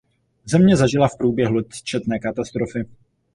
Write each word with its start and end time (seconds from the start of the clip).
Země 0.45 0.77
zažila 0.77 1.07
v 1.07 1.17
průběhu 1.17 1.55
let 1.55 1.67
četné 1.83 2.19
katastrofy. 2.19 2.85